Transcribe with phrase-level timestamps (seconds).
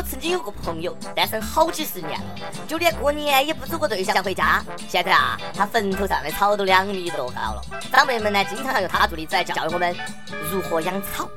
[0.00, 2.24] 我曾经有个朋友，单身好几十年了，
[2.66, 4.64] 就连过年也不找个对象回家。
[4.88, 7.62] 现在啊，他坟头上的草都两米多高了。
[7.92, 9.94] 长辈们呢，经常用他做例子来教育我们
[10.50, 11.28] 如何养草。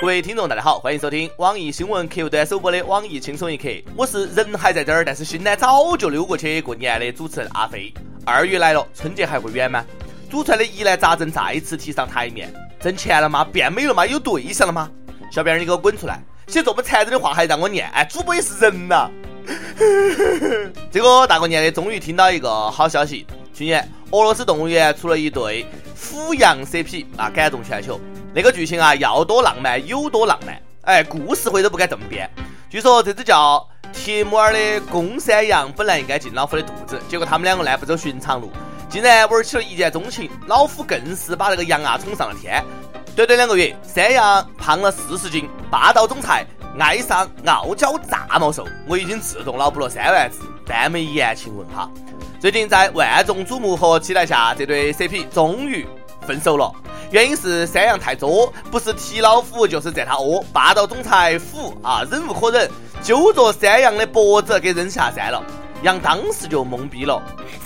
[0.00, 3.68] 各位听众，大家好，欢迎收听网易新闻客户端首播的网易轻松一刻。
[3.94, 7.94] 我是人还在这儿，但是心呢早就溜过去过年的主持人阿飞。
[8.26, 9.84] 二月来了，春节还会远吗？
[10.28, 12.52] 祖传的疑难杂症再次提上台面。
[12.80, 13.44] 挣钱了吗？
[13.44, 14.04] 变美了吗？
[14.04, 14.90] 有对象了吗？
[15.30, 16.20] 小编你给我滚出来！
[16.46, 17.88] 写这么残忍的话还让我念？
[17.90, 19.10] 哎，主播也是人呐！
[20.90, 23.26] 这个大过年的，终于听到一个好消息。
[23.52, 28.00] 去年俄罗斯动物园出了一对虎羊 CP 啊，感动全球。
[28.32, 30.58] 那个剧情啊，要多浪漫有多浪漫。
[30.82, 32.28] 哎，故事会都不敢这么编。
[32.70, 38.50] 据说这只叫铁木尔的公山羊本来应该进老虎的肚子，结果他们两个呢不走寻常路。
[38.88, 42.64] 竟然玩起了一见钟情，老虎更是把那个羊啊宠上了天。
[43.18, 46.46] 短短两个月，山羊胖了四十斤，霸道总裁
[46.78, 51.90] 爱上傲娇炸毛兽，我已经自动脑补了三万字耽美言情文哈。
[52.38, 55.84] 最近在万众瞩目和期待下，这对 CP 终于
[56.28, 56.72] 分手了。
[57.10, 60.40] 原因是山羊太作，不是踢老虎就是占他窝。
[60.52, 62.70] 霸道总裁虎啊，忍无可忍，
[63.02, 65.42] 揪着山羊的脖子给扔下山了。
[65.82, 67.20] 羊当时就懵逼了。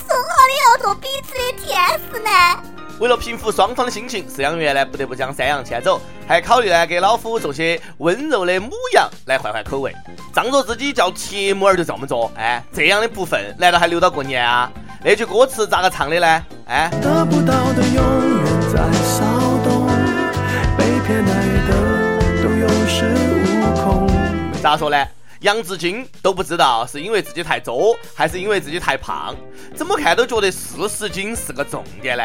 [0.09, 2.72] 说好的要做彼此的天使呢？
[3.03, 9.93] 为了平复双方的心情，饲养员呢不得不将山羊牵走，还考虑呢给老虎做些温柔的母羊来换换口味。
[10.33, 14.71] 仗着自己叫铁木儿就这么做，哎，这样的不忿难道还留到过年啊？
[15.03, 16.45] 那句歌词咋个唱的呢？
[16.69, 16.89] 哎。
[17.03, 19.25] 得不到的永远在骚
[19.65, 19.89] 动，
[20.79, 23.05] 被偏爱的都有恃
[23.43, 24.07] 无恐。
[24.63, 25.05] 咋说呢？
[25.41, 29.35] 杨志金都不知道是因为自己太作，还是因为自己太胖，
[29.75, 32.23] 怎么看都觉得四十斤是个重点呢？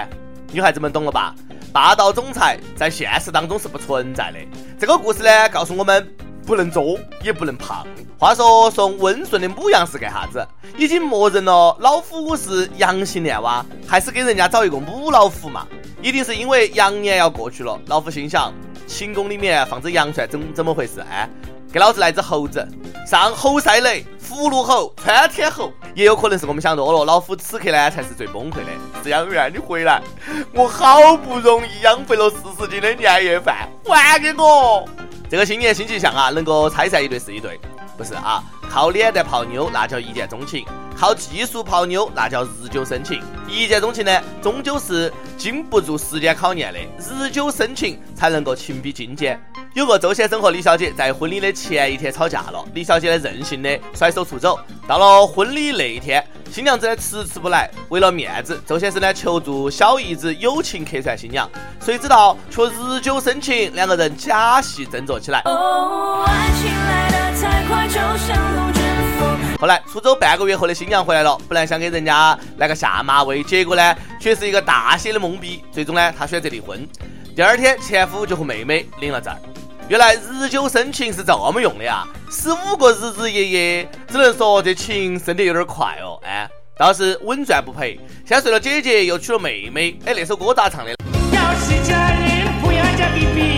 [0.51, 1.35] 女孩子们懂了吧？
[1.73, 4.39] 霸道总裁在现实当中是不存在的。
[4.79, 6.07] 这个故事呢，告诉我们
[6.45, 7.85] 不能作，也不能胖。
[8.17, 10.47] 话说送温顺的母羊是干啥子？
[10.77, 15.67] 已经默认了老虎是阳性恋哇，还是给人家找一个母老虎嘛？
[16.01, 18.53] 一定是因为羊年要过去了，老虎心想
[18.87, 21.01] 寝宫里面放只羊出来，怎怎么回事？
[21.01, 21.29] 哎？
[21.71, 22.65] 给老子来只猴子，
[23.05, 27.05] 上猴赛雷，葫芦猴，穿天猴，也有可能是我们想多了。
[27.05, 28.71] 老虎此刻呢才是最崩溃的。
[29.03, 30.01] 饲养员，你回来，
[30.53, 34.87] 我好不容易养肥了四十斤的年夜饭，还给我。
[35.29, 37.59] 这个新年新气象啊，能够拆散一对是一对，
[37.97, 38.41] 不是啊？
[38.69, 40.65] 靠脸蛋泡妞那叫一见钟情，
[40.99, 43.21] 靠技术泡妞那叫日久生情。
[43.47, 49.39] 一见钟情呢，终究是经不住时间考验的，日久生情才能够情比金坚。
[49.75, 54.59] 有个周先生和李小姐在婚礼的前一天吵架了，李小姐呢任性的甩手出走。
[54.87, 61.47] 到了婚礼那一天，新娘子呢迟迟不来，为了面子，周先生呢求助小姨子友情客串新娘，
[61.79, 65.43] 谁知道却日久生情，两个人假戏真做起来。
[65.45, 67.93] 哦，爱情来的太快，就
[68.25, 68.73] 像龙
[69.59, 75.63] 后来出走半个月后的新娘回来了，本来想给人家来个下马威，结果呢却是一个大写的懵逼。
[75.71, 76.87] 最终呢，她选择离婚。
[77.35, 79.35] 第二天，前夫就和妹妹领了证。
[79.89, 82.05] 原来日久生情是这么用的呀！
[82.29, 86.19] 十五个日日夜夜，只能说这情生得有点快哦。
[86.23, 89.97] 哎，倒是稳赚不赔，先睡了姐姐，又娶了妹妹。
[90.05, 90.91] 哎，那首歌咋唱的？
[91.31, 93.56] 要是嫁人，不要嫁给别人，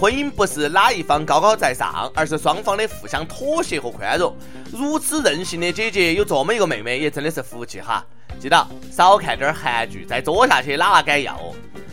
[0.00, 4.34] 婚姻不是哪一方高高在上，而是双方的互相妥协和宽容。
[4.72, 8.02] 如此任性的姐姐有这么一个妹妹，也真的是福气哈。
[8.38, 11.38] 记得少看点韩剧，再作下去哪敢要。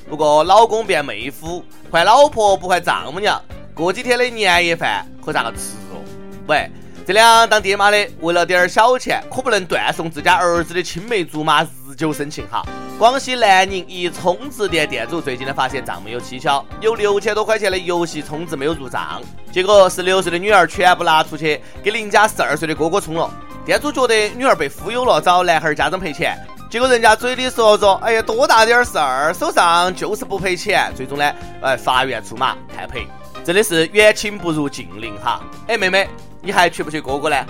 [0.10, 3.42] 不过老公变妹夫，换老婆不换丈母娘，
[3.74, 6.00] 过几天的年夜饭可咋个吃哦？
[6.48, 6.72] 喂，
[7.06, 12.66] 这俩当爹妈的为了点小钱，可不能断送自家儿子的青梅竹马日久生情哈。
[12.98, 19.22] 广西南宁一充值店店主最近呢发现账目有蹊跷，有六千多块钱的游戏充值没有入账，
[19.52, 23.32] 结果十六岁的女儿全部拿出去给邻家十二岁的哥哥充了。
[23.64, 26.36] 店主觉得女儿被忽悠了，找男孩家长赔钱，
[26.72, 30.92] 结果人家嘴里说着，哎呀多大点事儿，手上就是不赔钱。
[30.96, 31.32] 最终呢，
[31.62, 33.06] 呃，法院出马判赔，
[33.46, 35.40] 真的是远亲不如近邻哈。
[35.68, 36.10] 哎，妹妹，
[36.42, 37.46] 你还缺不缺哥哥呢？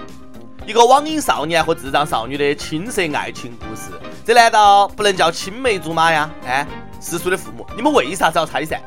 [0.67, 3.83] 一个网瘾少年和智障少女的青涩爱情故事，
[4.25, 6.29] 这难道不能叫青梅竹马呀？
[6.45, 6.67] 哎，
[6.99, 8.77] 世俗的父母，你们为啥子要拆散？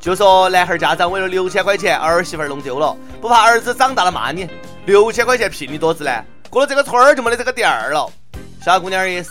[0.00, 4.48] 就说男孩家长为了六千块钱，儿媳妇弄丢了，不怕儿子长大了骂你？
[4.86, 6.24] 六千块钱聘你多子呢？
[6.48, 8.08] 过了这个村儿就没得这个店儿了。
[8.64, 9.30] 小姑娘也是，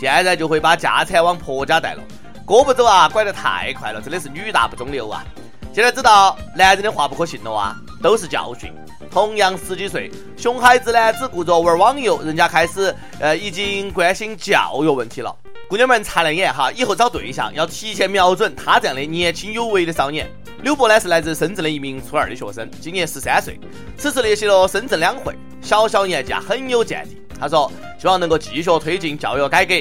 [0.00, 2.02] 现在就会把家产往婆家带了，
[2.46, 5.22] 胳膊走啊拐得太快了，真的是女大不中留啊！
[5.70, 7.76] 现在知道男人的话不可信了啊！
[8.02, 8.72] 都是教训。
[9.10, 15.34] 同样十几岁，熊孩子呢只顾着玩网游，人家开始呃已经关心教育问题了。
[15.68, 20.28] 姑娘们擦亮眼哈，以后找对象要提前瞄准他这样的年轻有为的少年。
[20.62, 23.58] 刘博呢是来自深圳的一名初二的学生，今年十三岁，
[23.96, 27.16] 此次列席了深圳两会，小小年纪啊很有见地。
[27.38, 29.74] 他说希望能够继续推进教育改革，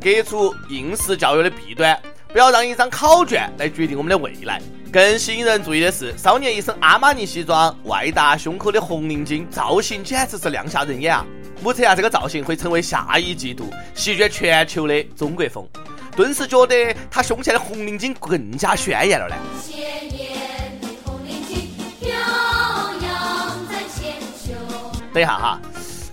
[0.00, 4.60] 革除应试教育的弊端，不要让一张考卷来决定我们的未来。
[4.96, 11.22] 更吸引人注意的是，少年一身阿玛尼西装，外搭胸口的红领巾，造型简直是亮瞎人眼啊！
[11.60, 15.68] 目测啊，这个造型会成为下一季度席卷全球的中国风。
[16.16, 19.36] 顿时觉得他胸前的红领巾更加鲜艳了呢。
[25.12, 25.60] 等一下哈，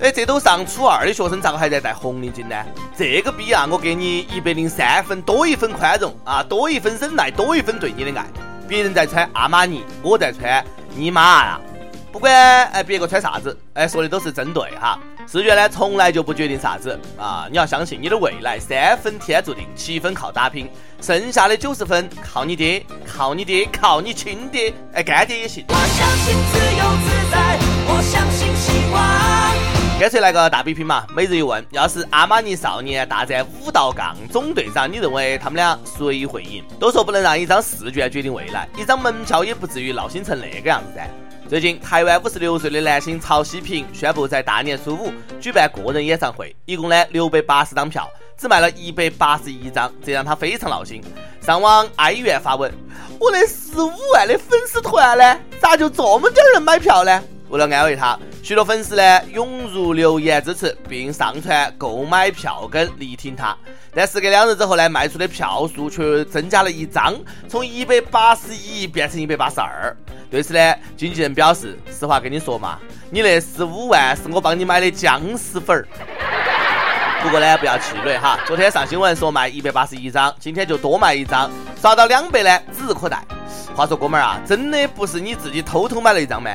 [0.01, 2.56] 哎，这都上初二的学生，咋个还在戴红领巾呢？
[2.97, 8.25] 这个逼啊，我给你一百零三分，多一分宽容啊，多一分忍耐，多一分对你的爱。
[8.74, 10.66] 别人在穿阿玛尼，我在穿
[10.96, 11.62] 你妈呀！
[12.12, 12.34] 不管
[12.70, 14.98] 哎别个穿啥子，哎说的都是针对哈。
[15.28, 17.46] 试卷呢从来就不决定啥子啊！
[17.52, 20.68] 你要相信你的未来，三分天注定，七分靠打拼，
[21.00, 25.64] 剩下的九十分靠你爹，靠你爹，靠你亲爹，哎干爹也行。
[25.70, 29.23] 我相信自由自在，我相信希望。
[30.03, 31.07] 干脆来个大比拼嘛！
[31.15, 36.61] 每日一问：要是阿玛尼少年大战五道杠总队长，你认为他们俩谁会赢？
[36.77, 41.00] 都说不能让一张试卷决定未来，一张门票也不至于闹心成那个样子。
[41.47, 45.09] 最近，台湾五十六岁的男星曹希平宣布在大年初五
[45.39, 48.05] 举办个人演唱会，一共呢六百八十张票，
[48.38, 51.01] 只卖了一百八十一张，这让他非常闹心，
[51.39, 52.69] 上网哀怨发文：
[53.21, 57.23] 我那十五万的粉丝团呢，咋就这么点人买票呢？
[57.47, 63.56] 为了安慰他，许多粉丝呢涌入留言支持，并上传购买票根力挺他。
[63.95, 67.16] 但时隔两日之后呢，卖出的票数却增加了一张，
[67.48, 69.95] 从一百八十一变成一百八十二。
[70.30, 72.78] 对此呢，经纪人表示：“实话跟你说嘛，
[73.10, 75.88] 你那十五万是我帮你买的僵尸粉儿。
[77.24, 78.38] 不过呢，不要气馁哈。
[78.46, 81.50] 昨天上新闻说卖一百八十一张，今天就多卖一张，
[81.81, 83.24] 刷到两百呢指日可待。
[83.74, 86.51] 话说哥们儿啊，真的不是你自己偷偷买了一张吗？”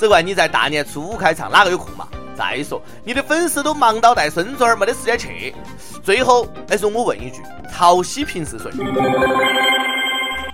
[0.00, 2.08] 只怪你在大年初五开唱，哪个有空嘛？
[2.34, 5.54] 再说你的粉丝都忙到带孙孙儿，没得时间去。
[6.02, 8.70] 最后，还是我问一句：曹希平是谁？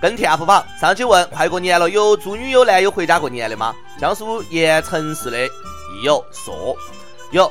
[0.01, 3.73] 跟帖 UP 榜上去问：快过年了，有租女友男友回家过年的吗？
[3.97, 6.75] 江苏盐城市的益友说
[7.31, 7.49] 有。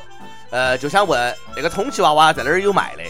[0.51, 3.03] 呃，就想问那个充气娃娃在哪儿有卖的？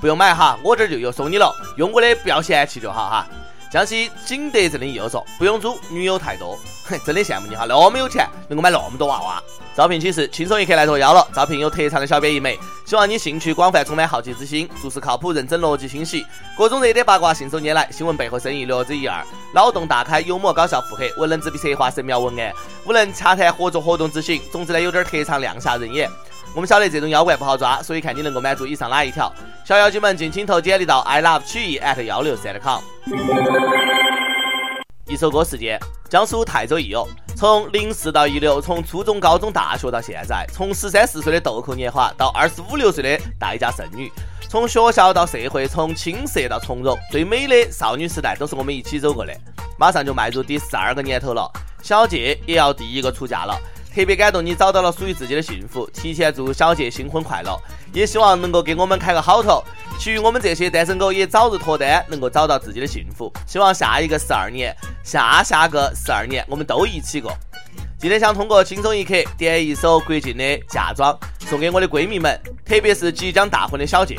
[0.00, 1.52] 不用买哈，我这儿就有，送你了。
[1.76, 3.26] 用过的不要嫌弃就好哈。
[3.70, 9.40] 江西景德镇的友说不用租，女友太多，哼，真的羡慕你哈，那么有钱，能够买那么多娃娃。
[9.76, 16.26] 招聘启事，轻松一刻来托邀了，招聘有特长的小编一枚，希望你兴趣广泛，充满好奇之心，做事靠谱，认真，逻辑清晰，
[16.58, 19.24] 各种热点八卦信手拈来，新闻背后深意略知一二，
[19.54, 22.52] 脑洞大开，幽默搞笑，腹黑，文能执笔策划神妙文案，
[22.86, 26.10] 武能洽谈合作活动执行，总之呢有点特长，亮瞎人眼。
[26.52, 29.32] 我们晓得这种妖怪不好抓，所以看你能够满足以上哪一条。
[29.64, 32.82] 小妖精们尽情投简历到 i love 曲艺 at 幺六三 com。
[35.06, 37.06] 一首歌时间，江苏泰州益友，
[37.36, 44.10] 从零四到一六，从初中、高中、大学到现在，从十三四岁的豆蔻年华到二十五六岁的待嫁剩女，
[44.48, 49.32] 从学校到社会，从青涩到从容，最美的少女时代都是我们一起走过的。
[49.78, 51.48] 马上就迈入第十二个年头了，
[51.80, 53.56] 小姐也要第一个出嫁了。
[53.94, 57.60] 特别感动，你找到了属于自己的幸福，提前祝小姐新婚快乐，
[57.92, 59.62] 也希望能够给我们开个好头。
[59.98, 63.32] 其余我们这些单身狗也早日脱单，能够找到自己的幸福。
[63.46, 67.32] 希望下一个十二年，下下个十二年，我们都一起过。
[67.98, 71.12] 今天想通过轻松一刻点一首郭靖的《嫁妆》，
[71.48, 74.16] 送给我的闺蜜们，特别是即将大婚的小姐。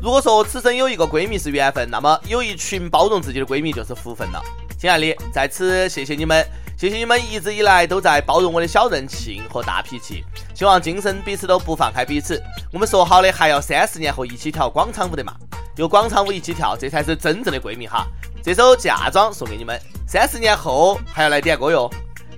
[0.00, 4.40] 如果说此生有一个闺蜜是缘分，那么有一群包容自己的闺蜜就是福分了。
[4.78, 6.46] 亲爱的，在此谢谢你们。
[6.78, 12.40] 谢谢你们一直以来都在包容我的小任性和大脾气，希望今生彼此都不放开彼此。
[12.72, 15.34] 我们说好的还要三十年后一起跳广场舞的嘛？
[15.74, 18.06] 有广场舞一起跳，这才是真正的闺蜜哈。
[18.44, 21.90] 这首嫁妆送给你们，三十年后还要来点歌哟。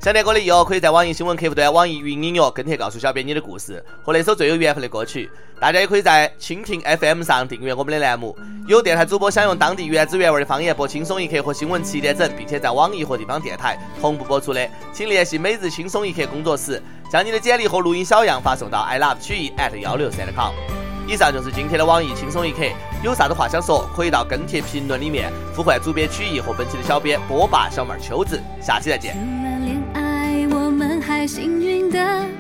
[0.03, 5.31] 想点歌的友可以在网易新闻客户端、网易云音乐跟帖告诉小编你的故事和那首最有缘分的歌曲。
[5.61, 8.35] 大家也可以在蜻蜓 FM 上订阅我们的栏目。
[8.67, 20.55] 有电台主播想用当地原汁原味的方言播《轻松一刻》和新闻七点整，并且在网易和地方电台同步播出的，请联系每日轻松一刻工作室，将你的简历和录音小样发送到 i love 曲艺 at 幺六三 com。
[21.07, 22.63] 以上就是今天的网易轻松一刻，
[23.05, 28.41] 有啥子话想说，可以到跟帖评论里面呼唤主编曲艺和本期的小编波霸小妹秋子。
[28.63, 29.50] 下期再见。
[31.27, 31.99] 幸运的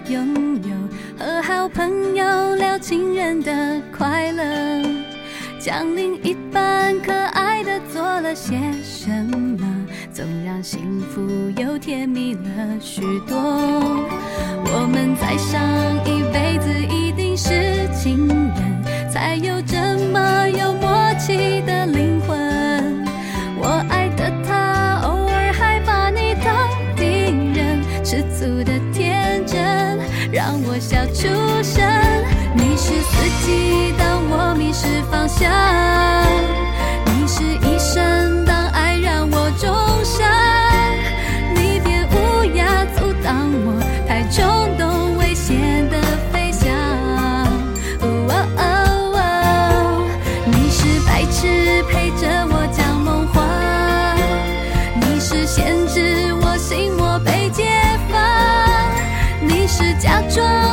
[0.08, 0.70] 拥有
[1.18, 4.82] 和好朋友聊情人的快乐，
[5.60, 9.10] 将另一半可爱的做了些什
[9.58, 11.20] 么，总让幸福
[11.60, 12.40] 又甜蜜了
[12.80, 13.36] 许多。
[14.72, 15.60] 我们再上
[16.04, 19.76] 一辈子一定是情人，才有这
[20.12, 21.59] 么有默契。
[51.20, 53.44] 一直陪着我讲梦话。
[55.02, 57.62] 你是限制我心魔被解
[58.10, 58.18] 放。
[59.46, 60.69] 你是假装